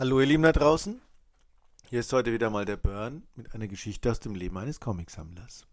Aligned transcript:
Hallo 0.00 0.18
ihr 0.18 0.26
Lieben 0.26 0.44
da 0.44 0.52
draußen. 0.52 0.98
Hier 1.90 2.00
ist 2.00 2.10
heute 2.14 2.32
wieder 2.32 2.48
mal 2.48 2.64
der 2.64 2.78
Burn 2.78 3.24
mit 3.34 3.54
einer 3.54 3.68
Geschichte 3.68 4.10
aus 4.10 4.18
dem 4.18 4.34
Leben 4.34 4.56
eines 4.56 4.80
Comicsammlers. 4.80 5.66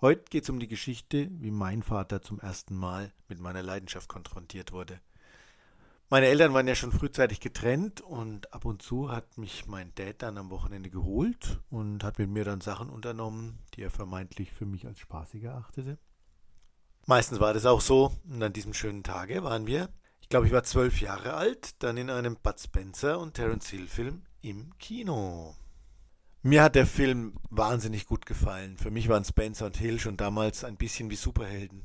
Heute 0.00 0.24
geht 0.28 0.42
es 0.42 0.50
um 0.50 0.58
die 0.58 0.66
Geschichte, 0.66 1.28
wie 1.30 1.52
mein 1.52 1.84
Vater 1.84 2.20
zum 2.20 2.40
ersten 2.40 2.74
Mal 2.74 3.12
mit 3.28 3.38
meiner 3.38 3.62
Leidenschaft 3.62 4.08
konfrontiert 4.08 4.72
wurde. 4.72 5.00
Meine 6.10 6.26
Eltern 6.26 6.52
waren 6.52 6.66
ja 6.66 6.74
schon 6.74 6.90
frühzeitig 6.90 7.38
getrennt 7.38 8.00
und 8.00 8.52
ab 8.52 8.64
und 8.64 8.82
zu 8.82 9.12
hat 9.12 9.38
mich 9.38 9.66
mein 9.68 9.94
Dad 9.94 10.20
dann 10.20 10.36
am 10.36 10.50
Wochenende 10.50 10.90
geholt 10.90 11.60
und 11.70 12.02
hat 12.02 12.18
mit 12.18 12.28
mir 12.28 12.44
dann 12.44 12.60
Sachen 12.60 12.90
unternommen, 12.90 13.60
die 13.74 13.82
er 13.82 13.92
vermeintlich 13.92 14.50
für 14.50 14.66
mich 14.66 14.84
als 14.84 14.98
spaßig 14.98 15.44
erachtete. 15.44 15.96
Meistens 17.06 17.38
war 17.38 17.54
das 17.54 17.66
auch 17.66 17.82
so 17.82 18.16
und 18.28 18.42
an 18.42 18.52
diesem 18.52 18.74
schönen 18.74 19.04
Tage 19.04 19.44
waren 19.44 19.68
wir 19.68 19.90
glaube, 20.28 20.46
ich 20.46 20.52
war 20.52 20.64
zwölf 20.64 21.00
Jahre 21.00 21.34
alt, 21.34 21.82
dann 21.82 21.96
in 21.96 22.10
einem 22.10 22.36
Bud 22.36 22.58
Spencer 22.60 23.18
und 23.18 23.34
Terence 23.34 23.68
Hill 23.68 23.88
Film 23.88 24.22
im 24.40 24.76
Kino. 24.78 25.56
Mir 26.42 26.64
hat 26.64 26.74
der 26.74 26.86
Film 26.86 27.38
wahnsinnig 27.50 28.06
gut 28.06 28.26
gefallen. 28.26 28.76
Für 28.76 28.90
mich 28.90 29.08
waren 29.08 29.24
Spencer 29.24 29.66
und 29.66 29.76
Hill 29.76 30.00
schon 30.00 30.16
damals 30.16 30.64
ein 30.64 30.76
bisschen 30.76 31.08
wie 31.08 31.16
Superhelden. 31.16 31.84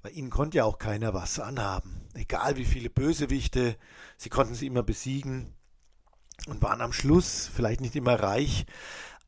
Bei 0.00 0.10
ihnen 0.10 0.30
konnte 0.30 0.58
ja 0.58 0.64
auch 0.64 0.78
keiner 0.78 1.12
was 1.12 1.38
anhaben. 1.38 2.08
Egal 2.14 2.56
wie 2.56 2.64
viele 2.64 2.88
Bösewichte, 2.88 3.76
sie 4.16 4.30
konnten 4.30 4.54
sie 4.54 4.66
immer 4.66 4.82
besiegen 4.82 5.54
und 6.46 6.62
waren 6.62 6.80
am 6.80 6.92
Schluss 6.92 7.50
vielleicht 7.54 7.80
nicht 7.80 7.96
immer 7.96 8.14
reich, 8.14 8.64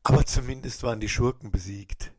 aber 0.01 0.25
zumindest 0.25 0.81
waren 0.81 0.99
die 0.99 1.09
Schurken 1.09 1.51
besiegt. 1.51 2.11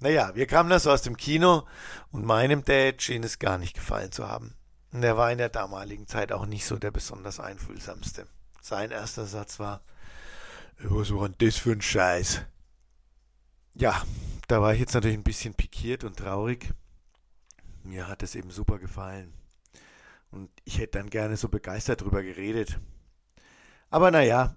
Naja, 0.00 0.34
wir 0.34 0.46
kamen 0.46 0.70
also 0.70 0.90
aus 0.90 1.02
dem 1.02 1.16
Kino 1.16 1.66
und 2.10 2.26
meinem 2.26 2.64
Dad 2.64 3.00
schien 3.00 3.22
es 3.22 3.38
gar 3.38 3.56
nicht 3.56 3.74
gefallen 3.74 4.12
zu 4.12 4.28
haben. 4.28 4.54
Und 4.94 5.02
er 5.02 5.16
war 5.16 5.32
in 5.32 5.38
der 5.38 5.48
damaligen 5.48 6.06
Zeit 6.06 6.30
auch 6.30 6.46
nicht 6.46 6.64
so 6.64 6.78
der 6.78 6.92
besonders 6.92 7.40
einfühlsamste. 7.40 8.28
Sein 8.62 8.92
erster 8.92 9.26
Satz 9.26 9.58
war, 9.58 9.82
was 10.78 11.12
war 11.12 11.28
denn 11.28 11.48
das 11.48 11.56
für 11.56 11.72
ein 11.72 11.82
Scheiß? 11.82 12.42
Ja, 13.74 14.04
da 14.46 14.62
war 14.62 14.72
ich 14.72 14.78
jetzt 14.78 14.94
natürlich 14.94 15.16
ein 15.16 15.24
bisschen 15.24 15.54
pikiert 15.54 16.04
und 16.04 16.16
traurig. 16.16 16.72
Mir 17.82 18.06
hat 18.06 18.22
es 18.22 18.36
eben 18.36 18.52
super 18.52 18.78
gefallen. 18.78 19.34
Und 20.30 20.48
ich 20.62 20.78
hätte 20.78 20.98
dann 20.98 21.10
gerne 21.10 21.36
so 21.36 21.48
begeistert 21.48 22.02
drüber 22.02 22.22
geredet. 22.22 22.78
Aber 23.90 24.12
naja, 24.12 24.54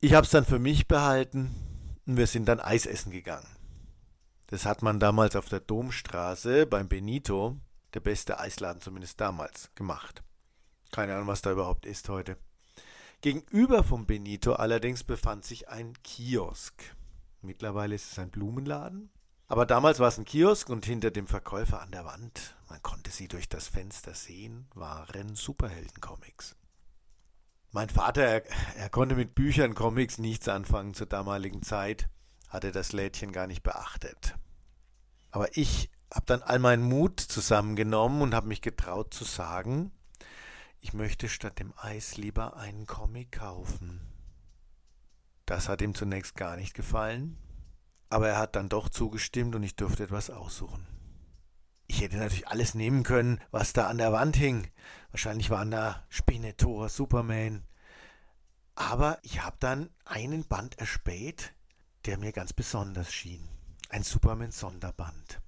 ich 0.00 0.12
habe 0.12 0.26
es 0.26 0.32
dann 0.32 0.44
für 0.44 0.58
mich 0.58 0.86
behalten 0.86 1.54
und 2.06 2.18
wir 2.18 2.26
sind 2.26 2.44
dann 2.44 2.60
Eis 2.60 2.84
essen 2.84 3.10
gegangen. 3.10 3.48
Das 4.48 4.66
hat 4.66 4.82
man 4.82 5.00
damals 5.00 5.34
auf 5.34 5.48
der 5.48 5.60
Domstraße 5.60 6.66
beim 6.66 6.88
Benito 6.88 7.56
der 7.94 8.00
beste 8.00 8.38
Eisladen 8.38 8.80
zumindest 8.80 9.20
damals 9.20 9.70
gemacht. 9.74 10.22
Keine 10.90 11.14
Ahnung, 11.14 11.28
was 11.28 11.42
da 11.42 11.52
überhaupt 11.52 11.86
ist 11.86 12.08
heute. 12.08 12.36
Gegenüber 13.22 13.84
vom 13.84 14.04
Benito 14.04 14.54
allerdings 14.54 15.04
befand 15.04 15.44
sich 15.44 15.68
ein 15.68 15.94
Kiosk. 16.02 16.82
Mittlerweile 17.40 17.94
ist 17.94 18.12
es 18.12 18.18
ein 18.18 18.30
Blumenladen. 18.30 19.10
Aber 19.46 19.66
damals 19.66 20.00
war 20.00 20.08
es 20.08 20.18
ein 20.18 20.24
Kiosk 20.24 20.70
und 20.70 20.86
hinter 20.86 21.10
dem 21.10 21.26
Verkäufer 21.26 21.80
an 21.80 21.90
der 21.90 22.04
Wand, 22.04 22.56
man 22.68 22.82
konnte 22.82 23.10
sie 23.10 23.28
durch 23.28 23.48
das 23.48 23.68
Fenster 23.68 24.14
sehen, 24.14 24.66
waren 24.74 25.34
Superheldencomics. 25.34 26.56
Mein 27.70 27.90
Vater, 27.90 28.22
er, 28.22 28.44
er 28.76 28.88
konnte 28.88 29.14
mit 29.14 29.34
Büchern, 29.34 29.74
Comics 29.74 30.18
nichts 30.18 30.48
anfangen 30.48 30.94
zur 30.94 31.06
damaligen 31.06 31.62
Zeit, 31.62 32.08
hatte 32.48 32.72
das 32.72 32.92
Lädchen 32.92 33.30
gar 33.30 33.46
nicht 33.46 33.62
beachtet. 33.62 34.34
Aber 35.30 35.56
ich 35.56 35.91
habe 36.12 36.26
dann 36.26 36.42
all 36.42 36.58
meinen 36.58 36.82
Mut 36.82 37.20
zusammengenommen 37.20 38.22
und 38.22 38.34
habe 38.34 38.48
mich 38.48 38.60
getraut 38.60 39.14
zu 39.14 39.24
sagen, 39.24 39.92
ich 40.80 40.92
möchte 40.92 41.28
statt 41.28 41.58
dem 41.58 41.72
Eis 41.76 42.16
lieber 42.16 42.56
einen 42.56 42.86
Comic 42.86 43.32
kaufen. 43.32 44.00
Das 45.46 45.68
hat 45.68 45.80
ihm 45.80 45.94
zunächst 45.94 46.34
gar 46.36 46.56
nicht 46.56 46.74
gefallen, 46.74 47.38
aber 48.10 48.28
er 48.28 48.38
hat 48.38 48.56
dann 48.56 48.68
doch 48.68 48.88
zugestimmt 48.88 49.54
und 49.54 49.62
ich 49.62 49.76
durfte 49.76 50.04
etwas 50.04 50.28
aussuchen. 50.28 50.86
Ich 51.86 52.00
hätte 52.00 52.16
natürlich 52.16 52.48
alles 52.48 52.74
nehmen 52.74 53.02
können, 53.02 53.40
was 53.50 53.72
da 53.72 53.86
an 53.88 53.98
der 53.98 54.12
Wand 54.12 54.36
hing. 54.36 54.70
Wahrscheinlich 55.10 55.50
waren 55.50 55.70
da 55.70 56.04
Spinnetor, 56.08 56.88
Superman. 56.88 57.64
Aber 58.74 59.18
ich 59.22 59.42
habe 59.42 59.56
dann 59.60 59.90
einen 60.04 60.44
Band 60.46 60.78
erspäht, 60.78 61.54
der 62.06 62.18
mir 62.18 62.32
ganz 62.32 62.52
besonders 62.52 63.12
schien. 63.12 63.48
Ein 63.90 64.02
Superman-Sonderband. 64.02 65.42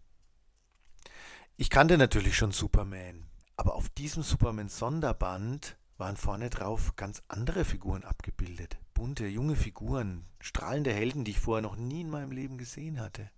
Ich 1.56 1.70
kannte 1.70 1.96
natürlich 1.96 2.36
schon 2.36 2.50
Superman, 2.50 3.28
aber 3.56 3.76
auf 3.76 3.88
diesem 3.88 4.24
Superman-Sonderband 4.24 5.76
waren 5.98 6.16
vorne 6.16 6.50
drauf 6.50 6.96
ganz 6.96 7.22
andere 7.28 7.64
Figuren 7.64 8.02
abgebildet. 8.02 8.76
Bunte, 8.92 9.28
junge 9.28 9.54
Figuren, 9.54 10.26
strahlende 10.40 10.92
Helden, 10.92 11.24
die 11.24 11.30
ich 11.30 11.38
vorher 11.38 11.62
noch 11.62 11.76
nie 11.76 12.00
in 12.00 12.10
meinem 12.10 12.32
Leben 12.32 12.58
gesehen 12.58 13.00
hatte. 13.00 13.30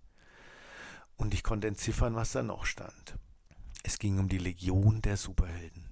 Und 1.15 1.35
ich 1.35 1.43
konnte 1.43 1.67
entziffern, 1.67 2.15
was 2.15 2.31
da 2.31 2.41
noch 2.41 2.65
stand. 2.65 3.19
Es 3.83 3.99
ging 3.99 4.17
um 4.17 4.29
die 4.29 4.39
Legion 4.39 5.03
der 5.03 5.17
Superhelden. 5.17 5.85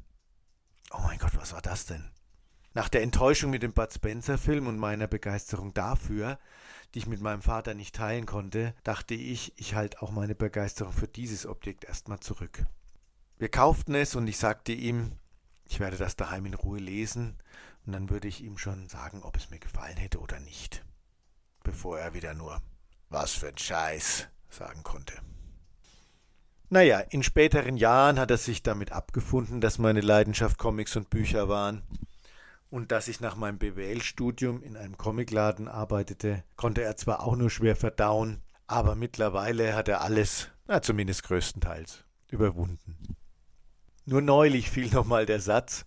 Oh 0.90 1.02
mein 1.03 1.19
Gott, 1.19 1.38
was 1.38 1.53
war 1.53 1.62
das 1.62 1.86
denn? 1.86 2.09
Nach 2.75 2.90
der 2.90 3.03
Enttäuschung 3.03 3.52
mit 3.52 3.63
dem 3.63 3.72
Bud 3.72 3.94
Spencer-Film 3.94 4.68
und 4.68 4.78
meiner 4.78 5.08
Begeisterung 5.08 5.74
dafür, 5.74 6.38
die 6.94 7.00
ich 7.00 7.08
mit 7.08 7.22
meinem 7.22 7.41
Vater 7.41 7.74
nicht 7.74 7.96
teilen 7.96 8.25
konnte, 8.25 8.75
dachte 8.84 9.13
ich, 9.13 9.53
ich 9.56 9.75
halte 9.75 10.02
auch 10.02 10.12
meine 10.12 10.36
Begeisterung 10.36 10.91
für 10.91 11.08
dieses 11.08 11.46
Objekt 11.46 11.86
erstmal 11.86 12.19
zurück. 12.19 12.66
Wir 13.38 13.47
kauften 13.47 13.96
es 13.96 14.16
und 14.16 14.28
ich 14.28 14.38
sagte 14.38 14.74
ihm, 14.74 15.13
ich 15.63 15.80
werde 15.80 15.96
das 15.96 16.18
daheim 16.18 16.47
in 16.47 16.53
Ruhe 16.53 16.80
lesen 16.80 17.38
und 17.86 17.94
dann 17.94 18.09
würde 18.09 18.28
ich 18.28 18.44
ihm 18.44 18.58
schon 18.58 18.90
sagen, 18.90 19.24
ob 19.24 19.38
es 19.38 19.50
mir 19.50 19.59
gefallen 19.59 19.96
hätte 19.96 20.19
oder 20.19 20.42
nicht. 20.42 20.84
Bevor 21.63 21.97
er 21.97 22.13
wieder 22.13 22.34
nur 22.34 22.62
was 23.07 23.31
für 23.31 23.47
ein 23.47 23.57
Scheiß 23.57 24.28
sagen 24.50 24.84
konnte. 24.84 25.13
Naja, 26.69 27.00
in 27.00 27.24
späteren 27.24 27.78
Jahren 27.78 28.19
hat 28.19 28.31
er 28.31 28.38
sich 28.38 28.63
damit 28.63 28.92
abgefunden, 28.92 29.62
dass 29.62 29.78
meine 29.78 30.02
Leidenschaft 30.02 30.57
Comics 30.57 30.97
und 30.97 31.09
Bücher 31.09 31.47
waren 31.47 31.81
und 32.69 32.91
dass 32.91 33.07
ich 33.07 33.19
nach 33.19 33.35
meinem 33.35 33.57
BWL-Studium 33.57 34.61
in 34.63 34.77
einem 34.77 34.97
Comicladen 34.97 35.67
arbeitete, 35.67 36.43
konnte 36.55 36.83
er 36.83 36.97
zwar 36.97 37.21
auch 37.23 37.35
nur 37.35 37.49
schwer 37.49 37.75
verdauen, 37.75 38.41
aber 38.67 38.95
mittlerweile 38.95 39.75
hat 39.75 39.87
er 39.87 40.01
alles, 40.01 40.49
na 40.67 40.81
zumindest 40.81 41.23
größtenteils, 41.23 42.03
überwunden. 42.29 43.15
Nur 44.05 44.21
neulich 44.21 44.69
fiel 44.69 44.89
nochmal 44.89 45.25
der 45.25 45.39
Satz, 45.39 45.85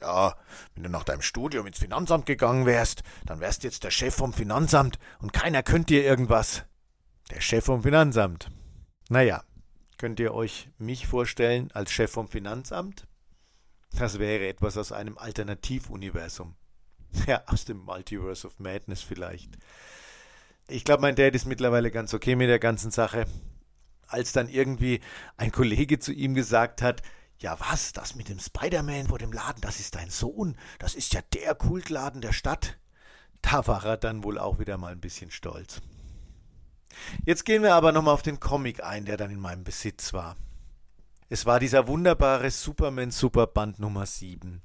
ja, 0.00 0.36
wenn 0.74 0.82
du 0.82 0.90
nach 0.90 1.04
deinem 1.04 1.22
Studium 1.22 1.66
ins 1.66 1.78
Finanzamt 1.78 2.26
gegangen 2.26 2.66
wärst, 2.66 3.02
dann 3.24 3.40
wärst 3.40 3.64
jetzt 3.64 3.84
der 3.84 3.90
Chef 3.90 4.14
vom 4.14 4.32
Finanzamt 4.32 4.98
und 5.20 5.32
keiner 5.32 5.62
könnte 5.62 5.94
dir 5.94 6.04
irgendwas. 6.04 6.64
Der 7.30 7.40
Chef 7.40 7.64
vom 7.64 7.82
Finanzamt. 7.82 8.50
Naja, 9.08 9.42
könnt 9.98 10.20
ihr 10.20 10.34
euch 10.34 10.68
mich 10.78 11.06
vorstellen 11.06 11.70
als 11.72 11.90
Chef 11.90 12.10
vom 12.10 12.28
Finanzamt? 12.28 13.08
Das 13.92 14.18
wäre 14.18 14.46
etwas 14.46 14.76
aus 14.76 14.92
einem 14.92 15.18
Alternativuniversum. 15.18 16.54
Ja, 17.26 17.42
aus 17.46 17.64
dem 17.64 17.78
Multiverse 17.78 18.46
of 18.46 18.58
Madness 18.58 19.00
vielleicht. 19.00 19.56
Ich 20.68 20.84
glaube, 20.84 21.02
mein 21.02 21.14
Dad 21.14 21.34
ist 21.34 21.46
mittlerweile 21.46 21.90
ganz 21.90 22.12
okay 22.12 22.36
mit 22.36 22.48
der 22.48 22.58
ganzen 22.58 22.90
Sache. 22.90 23.26
Als 24.08 24.32
dann 24.32 24.48
irgendwie 24.48 25.00
ein 25.36 25.52
Kollege 25.52 25.98
zu 25.98 26.12
ihm 26.12 26.34
gesagt 26.34 26.82
hat, 26.82 27.02
ja 27.38 27.58
was, 27.60 27.92
das 27.92 28.16
mit 28.16 28.28
dem 28.28 28.38
Spider-Man 28.38 29.08
vor 29.08 29.18
dem 29.18 29.32
Laden, 29.32 29.60
das 29.60 29.80
ist 29.80 29.94
dein 29.94 30.10
Sohn, 30.10 30.56
das 30.78 30.94
ist 30.94 31.14
ja 31.14 31.20
der 31.32 31.54
Kultladen 31.54 32.20
der 32.20 32.32
Stadt. 32.32 32.78
Da 33.42 33.66
war 33.66 33.84
er 33.84 33.96
dann 33.96 34.24
wohl 34.24 34.38
auch 34.38 34.58
wieder 34.58 34.76
mal 34.76 34.92
ein 34.92 35.00
bisschen 35.00 35.30
stolz. 35.30 35.80
Jetzt 37.24 37.44
gehen 37.44 37.62
wir 37.62 37.74
aber 37.74 37.92
nochmal 37.92 38.14
auf 38.14 38.22
den 38.22 38.40
Comic 38.40 38.82
ein, 38.82 39.04
der 39.04 39.16
dann 39.16 39.30
in 39.30 39.40
meinem 39.40 39.64
Besitz 39.64 40.12
war. 40.12 40.36
Es 41.28 41.44
war 41.44 41.58
dieser 41.58 41.88
wunderbare 41.88 42.52
Superman 42.52 43.10
Superband 43.10 43.80
Nummer 43.80 44.06
7, 44.06 44.62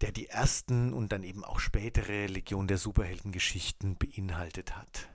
der 0.00 0.10
die 0.10 0.26
ersten 0.26 0.92
und 0.92 1.12
dann 1.12 1.22
eben 1.22 1.44
auch 1.44 1.60
spätere 1.60 2.26
Legion 2.26 2.66
der 2.66 2.78
Superheldengeschichten 2.78 3.96
beinhaltet 3.96 4.76
hat. 4.76 5.08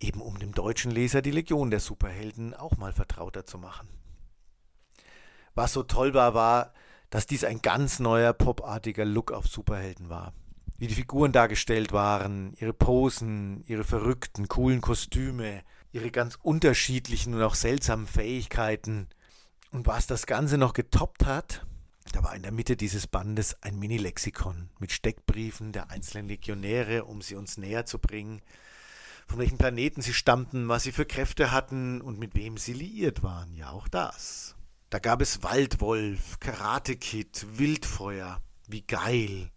Eben 0.00 0.20
um 0.20 0.38
dem 0.38 0.52
deutschen 0.52 0.90
Leser 0.90 1.22
die 1.22 1.30
Legion 1.30 1.70
der 1.70 1.80
Superhelden 1.80 2.52
auch 2.52 2.76
mal 2.76 2.92
vertrauter 2.92 3.46
zu 3.46 3.56
machen. 3.56 3.88
Was 5.54 5.72
so 5.72 5.82
toll 5.82 6.12
war, 6.12 6.34
war, 6.34 6.74
dass 7.08 7.26
dies 7.26 7.42
ein 7.42 7.62
ganz 7.62 7.98
neuer 7.98 8.34
popartiger 8.34 9.06
Look 9.06 9.32
auf 9.32 9.46
Superhelden 9.46 10.10
war. 10.10 10.34
Wie 10.76 10.86
die 10.86 10.96
Figuren 10.96 11.32
dargestellt 11.32 11.92
waren, 11.92 12.52
ihre 12.58 12.74
Posen, 12.74 13.64
ihre 13.64 13.84
verrückten, 13.84 14.48
coolen 14.48 14.82
Kostüme, 14.82 15.62
ihre 15.92 16.10
ganz 16.10 16.36
unterschiedlichen 16.42 17.32
und 17.32 17.42
auch 17.42 17.54
seltsamen 17.54 18.06
Fähigkeiten– 18.06 19.08
und 19.74 19.88
was 19.88 20.06
das 20.06 20.26
Ganze 20.26 20.56
noch 20.56 20.72
getoppt 20.72 21.26
hat, 21.26 21.66
da 22.12 22.22
war 22.22 22.36
in 22.36 22.42
der 22.42 22.52
Mitte 22.52 22.76
dieses 22.76 23.08
Bandes 23.08 23.60
ein 23.60 23.76
Mini-Lexikon 23.76 24.70
mit 24.78 24.92
Steckbriefen 24.92 25.72
der 25.72 25.90
einzelnen 25.90 26.28
Legionäre, 26.28 27.04
um 27.04 27.20
sie 27.20 27.34
uns 27.34 27.58
näher 27.58 27.84
zu 27.84 27.98
bringen, 27.98 28.40
von 29.26 29.40
welchem 29.40 29.58
Planeten 29.58 30.00
sie 30.00 30.14
stammten, 30.14 30.68
was 30.68 30.84
sie 30.84 30.92
für 30.92 31.06
Kräfte 31.06 31.50
hatten 31.50 32.00
und 32.00 32.20
mit 32.20 32.36
wem 32.36 32.56
sie 32.56 32.72
liiert 32.72 33.24
waren. 33.24 33.56
Ja, 33.56 33.70
auch 33.70 33.88
das. 33.88 34.54
Da 34.90 35.00
gab 35.00 35.20
es 35.20 35.42
Waldwolf, 35.42 36.38
Karate 36.38 36.94
Kid, 36.96 37.44
Wildfeuer. 37.58 38.40
Wie 38.68 38.82
geil. 38.82 39.50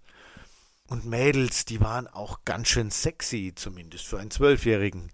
Und 0.87 1.05
Mädels, 1.05 1.65
die 1.65 1.79
waren 1.79 2.07
auch 2.07 2.43
ganz 2.43 2.69
schön 2.69 2.89
sexy, 2.89 3.53
zumindest 3.55 4.07
für 4.07 4.19
einen 4.19 4.31
Zwölfjährigen. 4.31 5.11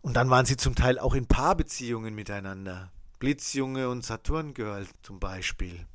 Und 0.00 0.14
dann 0.14 0.28
waren 0.28 0.46
sie 0.46 0.56
zum 0.56 0.74
Teil 0.74 0.98
auch 0.98 1.14
in 1.14 1.26
Paarbeziehungen 1.26 2.14
miteinander. 2.14 2.90
Blitzjunge 3.22 3.88
und 3.88 4.04
Saturn-Girl 4.04 4.84
zum 5.04 5.20
Beispiel. 5.20 5.86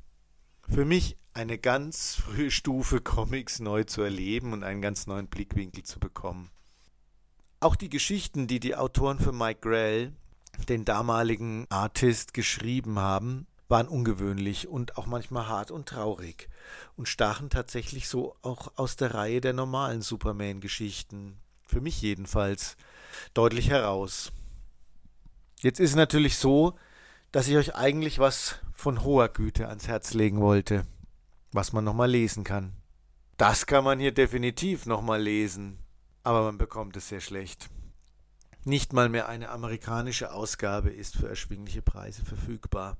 Für 0.66 0.86
mich 0.86 1.18
eine 1.34 1.58
ganz 1.58 2.14
frühe 2.14 2.50
Stufe, 2.50 3.00
Comics 3.02 3.58
neu 3.58 3.84
zu 3.84 4.00
erleben 4.00 4.54
und 4.54 4.64
einen 4.64 4.80
ganz 4.80 5.06
neuen 5.06 5.26
Blickwinkel 5.26 5.82
zu 5.82 6.00
bekommen. 6.00 6.50
Auch 7.60 7.76
die 7.76 7.90
Geschichten, 7.90 8.46
die 8.46 8.60
die 8.60 8.76
Autoren 8.76 9.18
für 9.18 9.32
Mike 9.32 9.60
Grell, 9.60 10.14
den 10.70 10.86
damaligen 10.86 11.66
Artist, 11.68 12.32
geschrieben 12.32 12.98
haben, 12.98 13.46
waren 13.68 13.88
ungewöhnlich 13.88 14.66
und 14.66 14.96
auch 14.96 15.04
manchmal 15.04 15.48
hart 15.48 15.70
und 15.70 15.86
traurig 15.86 16.48
und 16.96 17.08
stachen 17.08 17.50
tatsächlich 17.50 18.08
so 18.08 18.36
auch 18.40 18.72
aus 18.76 18.96
der 18.96 19.12
Reihe 19.12 19.42
der 19.42 19.52
normalen 19.52 20.00
Superman-Geschichten, 20.00 21.36
für 21.66 21.82
mich 21.82 22.00
jedenfalls, 22.00 22.78
deutlich 23.34 23.68
heraus. 23.68 24.32
Jetzt 25.60 25.78
ist 25.78 25.90
es 25.90 25.96
natürlich 25.96 26.38
so, 26.38 26.74
dass 27.32 27.48
ich 27.48 27.56
euch 27.56 27.74
eigentlich 27.74 28.18
was 28.18 28.56
von 28.72 29.04
hoher 29.04 29.28
Güte 29.28 29.68
ans 29.68 29.88
Herz 29.88 30.14
legen 30.14 30.40
wollte, 30.40 30.84
was 31.52 31.72
man 31.72 31.84
nochmal 31.84 32.10
lesen 32.10 32.44
kann. 32.44 32.72
Das 33.36 33.66
kann 33.66 33.84
man 33.84 34.00
hier 34.00 34.12
definitiv 34.12 34.86
nochmal 34.86 35.22
lesen 35.22 35.78
aber 36.28 36.42
man 36.42 36.58
bekommt 36.58 36.94
es 36.98 37.08
sehr 37.08 37.22
schlecht. 37.22 37.70
Nicht 38.62 38.92
mal 38.92 39.08
mehr 39.08 39.30
eine 39.30 39.48
amerikanische 39.48 40.30
Ausgabe 40.30 40.90
ist 40.90 41.16
für 41.16 41.26
erschwingliche 41.26 41.80
Preise 41.80 42.22
verfügbar. 42.22 42.98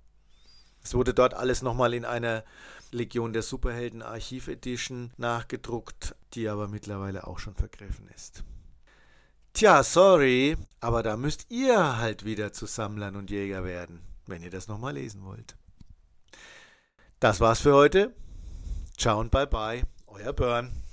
Es 0.83 0.95
wurde 0.95 1.13
dort 1.13 1.35
alles 1.35 1.61
nochmal 1.61 1.93
in 1.93 2.07
einer 2.07 2.43
Legion 2.91 3.35
der 3.35 3.43
Superhelden 3.43 4.01
Archiv 4.01 4.49
Edition 4.49 5.13
nachgedruckt, 5.19 6.15
die 6.33 6.49
aber 6.49 6.69
mittlerweile 6.69 7.27
auch 7.27 7.39
schon 7.39 7.55
vergriffen 7.55 8.09
ist. 8.17 8.45
Tja, 9.53 9.83
sorry, 9.83 10.57
aber 10.81 11.03
da 11.03 11.19
müsst 11.19 11.51
ihr 11.51 11.99
halt 11.99 12.25
wieder 12.25 12.55
zu 12.55 12.65
Sammlern 12.65 13.15
und 13.15 13.31
Jäger 13.31 13.63
werden, 13.63 14.01
wenn 14.29 14.43
ihr 14.43 14.51
das 14.51 14.69
nochmal 14.69 14.95
lesen 14.95 15.25
wollt. 15.25 15.57
Das 17.21 17.41
war's 17.41 17.61
für 17.61 17.75
heute. 17.75 18.15
Ciao 18.97 19.19
und 19.19 19.31
bye 19.31 19.47
bye, 19.47 19.83
euer 20.07 20.33
Burn. 20.33 20.88